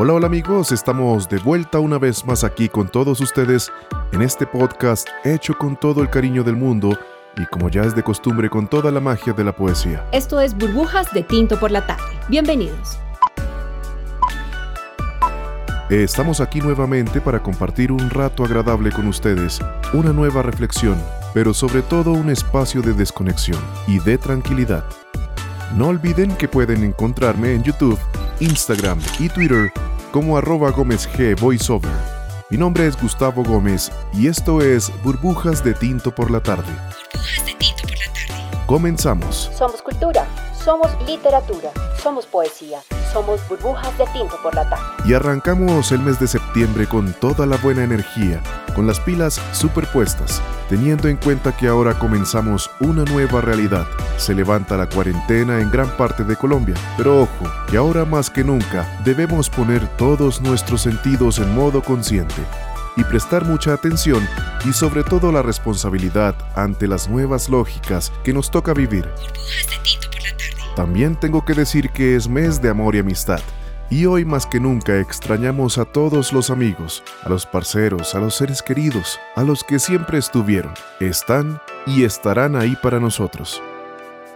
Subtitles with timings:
[0.00, 3.72] Hola, hola amigos, estamos de vuelta una vez más aquí con todos ustedes
[4.12, 6.96] en este podcast hecho con todo el cariño del mundo
[7.36, 10.08] y como ya es de costumbre con toda la magia de la poesía.
[10.12, 12.04] Esto es Burbujas de Tinto por la Tarde.
[12.28, 12.96] Bienvenidos.
[15.90, 19.58] Estamos aquí nuevamente para compartir un rato agradable con ustedes,
[19.92, 20.96] una nueva reflexión,
[21.34, 24.84] pero sobre todo un espacio de desconexión y de tranquilidad.
[25.74, 27.98] No olviden que pueden encontrarme en YouTube,
[28.38, 29.72] Instagram y Twitter
[30.12, 31.90] como arroba Gómez G Voiceover.
[32.50, 36.72] Mi nombre es Gustavo Gómez y esto es Burbujas de Tinto por la Tarde.
[37.12, 38.64] Burbujas de Tinto por la Tarde.
[38.66, 39.50] Comenzamos.
[39.56, 40.26] Somos cultura,
[40.64, 41.70] somos literatura,
[42.02, 42.80] somos poesía,
[43.12, 44.84] somos burbujas de tinto por la tarde.
[45.06, 48.42] Y arrancamos el mes de septiembre con toda la buena energía,
[48.74, 53.86] con las pilas superpuestas, teniendo en cuenta que ahora comenzamos una nueva realidad.
[54.16, 58.44] Se levanta la cuarentena en gran parte de Colombia, pero ojo, que ahora más que
[58.44, 62.42] nunca debemos poner todos nuestros sentidos en modo consciente
[62.96, 64.26] y prestar mucha atención
[64.64, 69.08] y sobre todo la responsabilidad ante las nuevas lógicas que nos toca vivir.
[70.74, 73.40] También tengo que decir que es mes de amor y amistad.
[73.90, 78.34] Y hoy más que nunca extrañamos a todos los amigos, a los parceros, a los
[78.34, 83.62] seres queridos, a los que siempre estuvieron, están y estarán ahí para nosotros.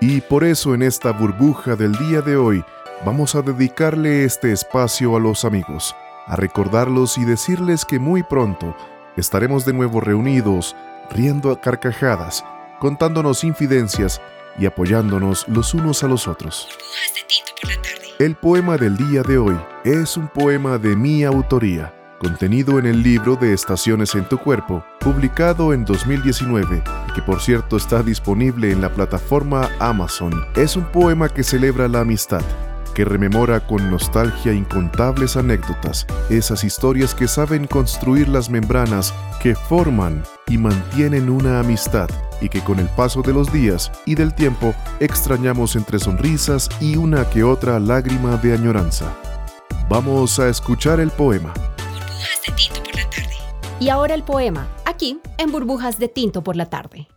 [0.00, 2.64] Y por eso en esta burbuja del día de hoy
[3.04, 5.94] vamos a dedicarle este espacio a los amigos,
[6.26, 8.74] a recordarlos y decirles que muy pronto
[9.18, 10.74] estaremos de nuevo reunidos,
[11.10, 12.42] riendo a carcajadas,
[12.80, 14.22] contándonos infidencias
[14.58, 16.68] y apoyándonos los unos a los otros.
[18.22, 23.02] El poema del día de hoy es un poema de mi autoría, contenido en el
[23.02, 28.70] libro de Estaciones en tu cuerpo, publicado en 2019 y que por cierto está disponible
[28.70, 30.44] en la plataforma Amazon.
[30.54, 32.42] Es un poema que celebra la amistad,
[32.94, 40.22] que rememora con nostalgia incontables anécdotas, esas historias que saben construir las membranas que forman
[40.46, 42.08] y mantienen una amistad
[42.42, 46.96] y que con el paso de los días y del tiempo extrañamos entre sonrisas y
[46.96, 49.16] una que otra lágrima de añoranza.
[49.88, 51.54] Vamos a escuchar el poema.
[51.54, 53.36] Burbujas de tinto por la tarde.
[53.80, 57.08] Y ahora el poema, aquí en Burbujas de Tinto por la Tarde.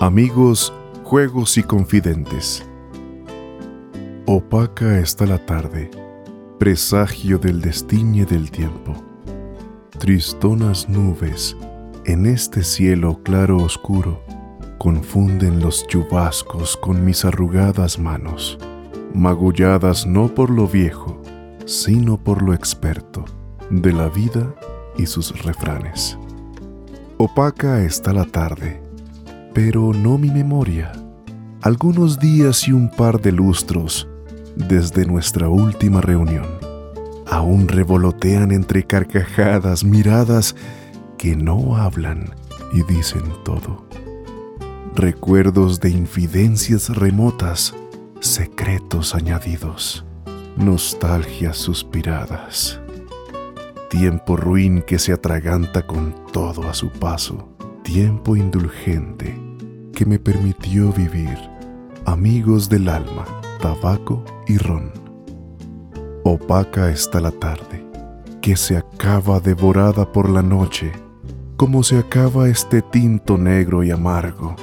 [0.00, 0.72] Amigos,
[1.04, 2.66] juegos y confidentes.
[4.26, 5.90] Opaca está la tarde,
[6.58, 9.15] presagio del destiñe del tiempo.
[9.98, 11.56] Tristonas nubes,
[12.04, 14.22] en este cielo claro oscuro,
[14.76, 18.58] confunden los chubascos con mis arrugadas manos,
[19.14, 21.22] magulladas no por lo viejo,
[21.64, 23.24] sino por lo experto
[23.70, 24.54] de la vida
[24.98, 26.18] y sus refranes.
[27.16, 28.82] Opaca está la tarde,
[29.54, 30.92] pero no mi memoria.
[31.62, 34.06] Algunos días y un par de lustros
[34.56, 36.65] desde nuestra última reunión
[37.26, 40.54] aún revolotean entre carcajadas, miradas
[41.18, 42.30] que no hablan
[42.72, 43.86] y dicen todo.
[44.94, 47.74] Recuerdos de infidencias remotas,
[48.20, 50.04] secretos añadidos,
[50.56, 52.80] nostalgias suspiradas.
[53.90, 57.48] Tiempo ruin que se atraganta con todo a su paso,
[57.82, 59.38] tiempo indulgente
[59.94, 61.38] que me permitió vivir,
[62.04, 63.24] amigos del alma,
[63.60, 65.05] tabaco y ron.
[66.28, 67.86] Opaca está la tarde,
[68.42, 70.90] que se acaba devorada por la noche,
[71.56, 74.56] como se acaba este tinto negro y amargo,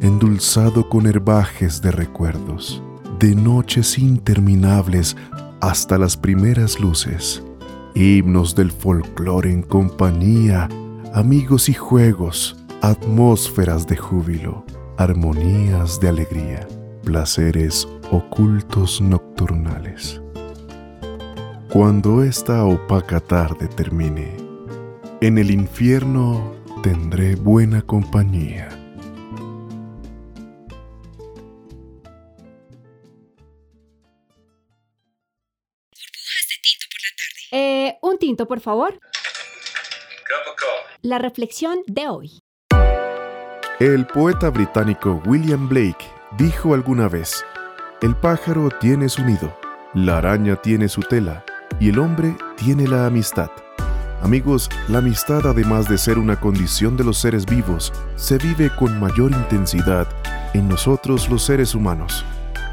[0.00, 2.84] endulzado con herbajes de recuerdos,
[3.18, 5.16] de noches interminables
[5.60, 7.42] hasta las primeras luces,
[7.96, 10.68] himnos del folclore en compañía,
[11.12, 14.64] amigos y juegos, atmósferas de júbilo,
[14.98, 16.68] armonías de alegría,
[17.02, 20.21] placeres ocultos nocturnales.
[21.72, 24.36] Cuando esta opaca tarde termine,
[25.22, 28.68] en el infierno tendré buena compañía.
[37.50, 39.00] Eh, un tinto, por favor.
[41.00, 42.38] La reflexión de hoy.
[43.80, 46.04] El poeta británico William Blake
[46.36, 47.42] dijo alguna vez,
[48.02, 49.56] el pájaro tiene su nido,
[49.94, 51.46] la araña tiene su tela
[51.82, 53.50] y el hombre tiene la amistad.
[54.22, 59.00] Amigos, la amistad además de ser una condición de los seres vivos, se vive con
[59.00, 60.06] mayor intensidad
[60.54, 62.24] en nosotros los seres humanos.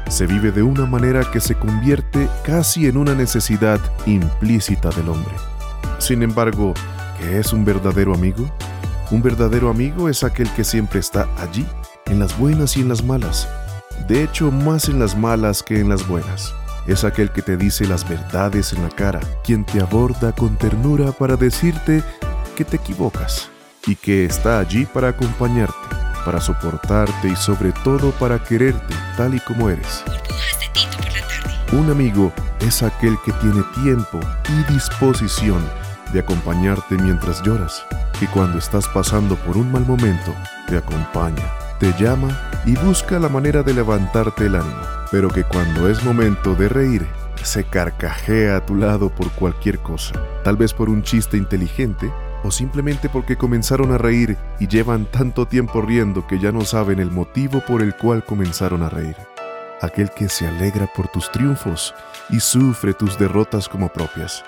[0.08, 5.34] Se vive de una manera que se convierte casi en una necesidad implícita del hombre.
[5.98, 6.72] Sin embargo,
[7.18, 8.48] ¿qué es un verdadero amigo?
[9.10, 11.66] Un verdadero amigo es aquel que siempre está allí,
[12.06, 13.48] en las buenas y en las malas,
[14.06, 16.54] de hecho más en las malas que en las buenas.
[16.86, 21.12] Es aquel que te dice las verdades en la cara, quien te aborda con ternura
[21.12, 22.02] para decirte
[22.56, 23.48] que te equivocas
[23.86, 25.74] y que está allí para acompañarte,
[26.24, 30.04] para soportarte y sobre todo para quererte tal y como eres.
[31.72, 34.18] Un amigo es aquel que tiene tiempo
[34.48, 35.62] y disposición
[36.12, 37.84] de acompañarte mientras lloras,
[38.20, 40.34] y cuando estás pasando por un mal momento,
[40.66, 41.44] te acompaña,
[41.80, 46.54] te llama y busca la manera de levantarte el ánimo, pero que cuando es momento
[46.54, 47.06] de reír,
[47.42, 52.12] se carcajea a tu lado por cualquier cosa, tal vez por un chiste inteligente
[52.44, 57.00] o simplemente porque comenzaron a reír y llevan tanto tiempo riendo que ya no saben
[57.00, 59.16] el motivo por el cual comenzaron a reír.
[59.80, 61.94] Aquel que se alegra por tus triunfos
[62.28, 64.44] y sufre tus derrotas como propias.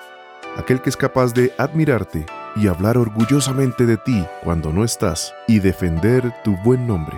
[0.58, 2.26] Aquel que es capaz de admirarte
[2.56, 7.16] y hablar orgullosamente de ti cuando no estás y defender tu buen nombre.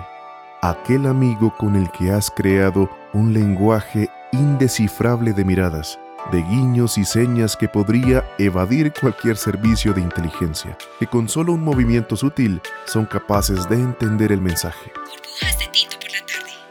[0.61, 5.99] Aquel amigo con el que has creado un lenguaje indescifrable de miradas
[6.31, 11.63] de guiños y señas que podría evadir cualquier servicio de inteligencia, que con solo un
[11.63, 14.91] movimiento sutil son capaces de entender el mensaje.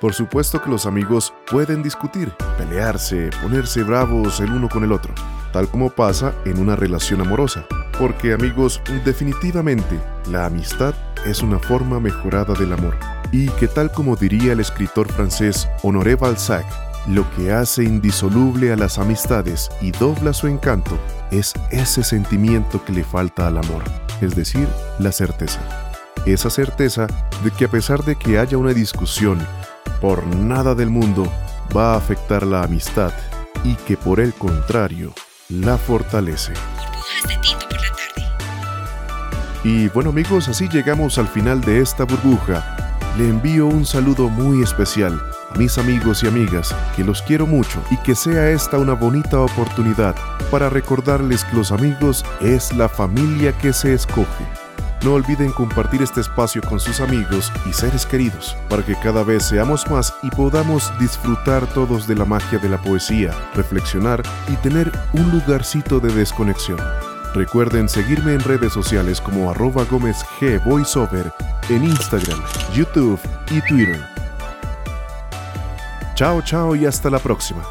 [0.01, 5.15] Por supuesto que los amigos pueden discutir, pelearse, ponerse bravos el uno con el otro,
[5.53, 7.65] tal como pasa en una relación amorosa,
[7.99, 10.01] porque amigos, definitivamente
[10.31, 10.95] la amistad
[11.25, 12.97] es una forma mejorada del amor,
[13.33, 16.65] y que tal como diría el escritor francés Honoré Balzac,
[17.07, 20.99] lo que hace indisoluble a las amistades y dobla su encanto
[21.31, 23.83] es ese sentimiento que le falta al amor,
[24.21, 24.67] es decir,
[24.99, 25.61] la certeza.
[26.25, 27.07] Esa certeza
[27.43, 29.39] de que a pesar de que haya una discusión,
[30.01, 31.31] por nada del mundo
[31.77, 33.13] va a afectar la amistad
[33.63, 35.13] y que por el contrario
[35.49, 36.53] la fortalece.
[39.65, 42.63] Y bueno amigos, así llegamos al final de esta burbuja.
[43.19, 45.21] Le envío un saludo muy especial
[45.59, 50.15] mis amigos y amigas, que los quiero mucho y que sea esta una bonita oportunidad
[50.51, 54.45] para recordarles que los amigos es la familia que se escoge.
[55.05, 59.45] No olviden compartir este espacio con sus amigos y seres queridos para que cada vez
[59.45, 64.91] seamos más y podamos disfrutar todos de la magia de la poesía, reflexionar y tener
[65.13, 66.79] un lugarcito de desconexión.
[67.35, 71.33] Recuerden seguirme en redes sociales como arroba gómez g voiceover
[71.69, 72.41] en Instagram,
[72.73, 73.19] YouTube
[73.51, 74.01] y Twitter.
[76.15, 77.65] Chao, chao y hasta la próxima.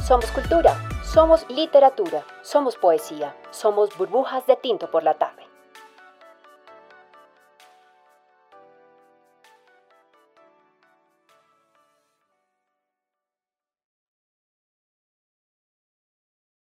[0.00, 5.43] Somos cultura, somos literatura, somos poesía, somos burbujas de tinto por la tarde.